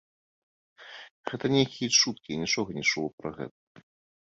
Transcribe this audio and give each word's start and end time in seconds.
Гэта 1.33 1.45
нейкія 1.57 1.89
чуткі, 1.99 2.25
я 2.35 2.39
нічога 2.47 2.69
не 2.81 2.89
чула 2.91 3.09
пра 3.21 3.29
гэта. 3.39 3.87